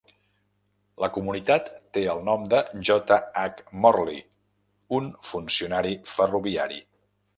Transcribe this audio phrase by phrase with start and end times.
[1.03, 1.67] La comunitat
[1.97, 2.61] té el nom de
[2.91, 3.19] J.
[3.43, 3.67] H.
[3.85, 4.19] Morley,
[5.01, 6.81] un funcionari ferroviari.